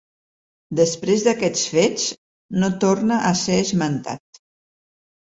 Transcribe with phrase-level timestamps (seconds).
[0.79, 2.07] Després d’aquests fets
[2.65, 4.45] no torna a ser esmentat.